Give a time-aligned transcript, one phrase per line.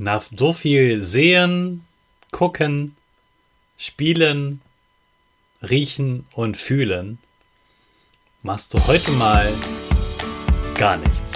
[0.00, 1.84] Nach so viel sehen,
[2.30, 2.94] gucken,
[3.76, 4.60] spielen,
[5.60, 7.18] riechen und fühlen,
[8.44, 9.52] machst du heute mal
[10.76, 11.32] gar nichts.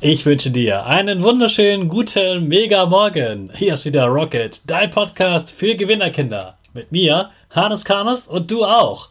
[0.00, 3.52] Ich wünsche dir einen wunderschönen guten Mega Morgen.
[3.54, 6.56] Hier ist wieder Rocket, dein Podcast für Gewinnerkinder.
[6.72, 9.10] Mit mir, Hannes Karnes und du auch.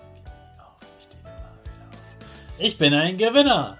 [2.63, 3.79] Ich bin ein Gewinner.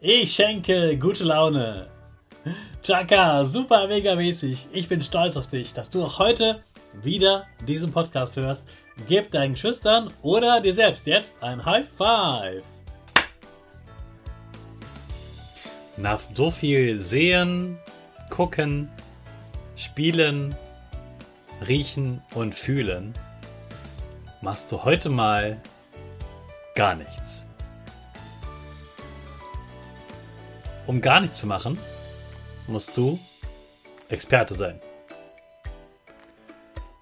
[0.00, 1.88] Ich schenke gute Laune.
[2.82, 4.68] Chaka, super mega mäßig.
[4.72, 6.62] Ich bin stolz auf dich, dass du auch heute
[7.02, 8.64] wieder diesen Podcast hörst.
[9.08, 12.62] Gib deinen Schüchtern oder dir selbst jetzt ein High Five.
[15.98, 17.78] Nach so viel sehen,
[18.30, 18.88] gucken,
[19.76, 20.56] spielen,
[21.68, 23.12] riechen und fühlen,
[24.40, 25.60] machst du heute mal
[26.74, 27.42] gar nichts.
[30.86, 31.78] Um gar nichts zu machen,
[32.66, 33.18] musst du
[34.08, 34.80] Experte sein.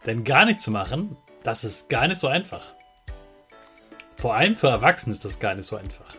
[0.07, 2.73] Denn gar nichts zu machen, das ist gar nicht so einfach.
[4.17, 6.15] Vor allem für Erwachsene ist das gar nicht so einfach.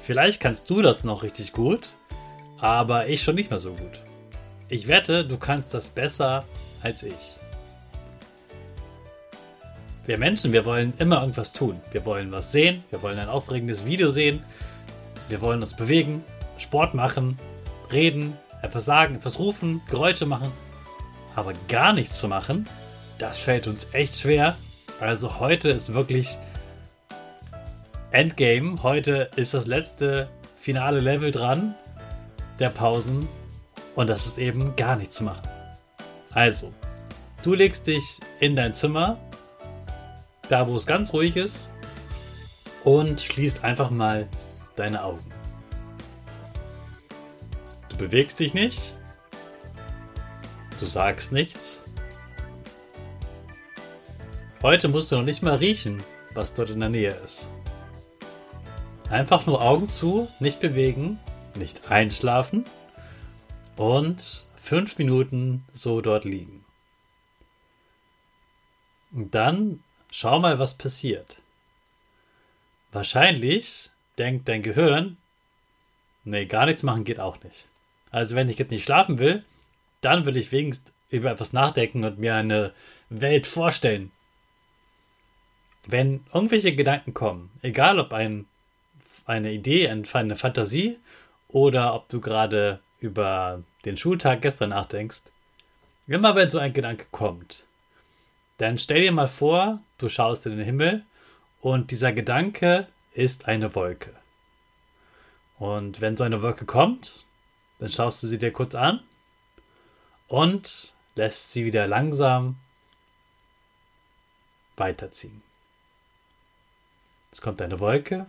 [0.00, 1.94] Vielleicht kannst du das noch richtig gut,
[2.58, 4.00] aber ich schon nicht mehr so gut.
[4.68, 6.44] Ich wette, du kannst das besser
[6.82, 7.36] als ich.
[10.06, 11.80] Wir Menschen, wir wollen immer irgendwas tun.
[11.92, 14.42] Wir wollen was sehen, wir wollen ein aufregendes Video sehen,
[15.28, 16.22] wir wollen uns bewegen,
[16.58, 17.38] Sport machen,
[17.90, 20.52] reden, etwas sagen, etwas rufen, Geräusche machen.
[21.34, 22.68] Aber gar nichts zu machen,
[23.18, 24.56] das fällt uns echt schwer.
[25.00, 26.38] Also heute ist wirklich
[28.14, 28.80] Endgame.
[28.82, 31.74] Heute ist das letzte finale Level dran
[32.60, 33.26] der Pausen.
[33.96, 35.42] Und das ist eben gar nichts zu machen.
[36.32, 36.72] Also,
[37.42, 38.04] du legst dich
[38.38, 39.18] in dein Zimmer,
[40.48, 41.70] da wo es ganz ruhig ist,
[42.84, 44.28] und schließt einfach mal
[44.76, 45.24] deine Augen.
[47.88, 48.94] Du bewegst dich nicht.
[50.78, 51.80] Du sagst nichts.
[54.62, 56.02] Heute musst du noch nicht mal riechen,
[56.34, 57.48] was dort in der Nähe ist.
[59.10, 61.18] Einfach nur Augen zu, nicht bewegen,
[61.54, 62.64] nicht einschlafen
[63.76, 66.64] und fünf Minuten so dort liegen.
[69.12, 71.42] Und dann schau mal, was passiert.
[72.92, 75.16] Wahrscheinlich denkt dein Gehirn,
[76.22, 77.68] nee, gar nichts machen geht auch nicht.
[78.12, 79.44] Also wenn ich jetzt nicht schlafen will,
[80.02, 82.72] dann will ich wenigstens über etwas nachdenken und mir eine
[83.08, 84.12] Welt vorstellen.
[85.84, 88.46] Wenn irgendwelche Gedanken kommen, egal ob ein,
[89.26, 90.98] eine Idee, eine Fantasie
[91.48, 95.22] oder ob du gerade über den Schultag gestern nachdenkst,
[96.06, 97.66] immer wenn so ein Gedanke kommt,
[98.58, 101.04] dann stell dir mal vor, du schaust in den Himmel
[101.60, 104.14] und dieser Gedanke ist eine Wolke.
[105.58, 107.24] Und wenn so eine Wolke kommt,
[107.78, 109.00] Dann schaust du sie dir kurz an
[110.28, 112.56] und lässt sie wieder langsam
[114.76, 115.42] weiterziehen.
[117.30, 118.26] Es kommt eine Wolke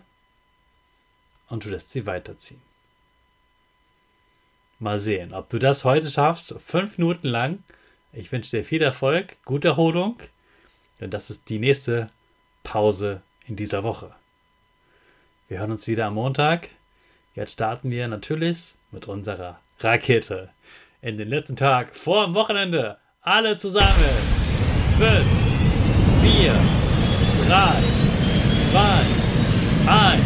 [1.48, 2.62] und du lässt sie weiterziehen.
[4.80, 7.64] Mal sehen, ob du das heute schaffst, fünf Minuten lang.
[8.18, 10.16] Ich wünsche dir viel Erfolg, gute Erholung,
[11.02, 12.10] denn das ist die nächste
[12.64, 14.16] Pause in dieser Woche.
[15.50, 16.70] Wir hören uns wieder am Montag.
[17.34, 20.50] Jetzt starten wir natürlich mit unserer Rakete.
[21.02, 22.98] In den letzten Tag vor dem Wochenende.
[23.20, 23.92] Alle zusammen.
[24.98, 25.12] 5,
[26.22, 26.54] 4,
[27.50, 27.84] 3,
[28.72, 30.24] 2, 1.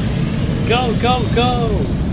[0.69, 2.08] Go, go, go!